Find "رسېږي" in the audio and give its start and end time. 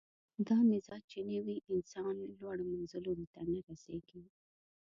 3.67-4.23